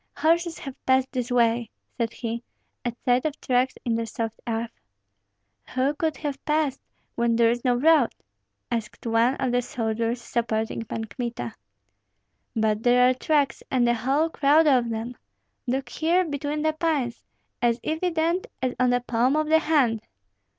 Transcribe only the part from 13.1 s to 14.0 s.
are tracks, and a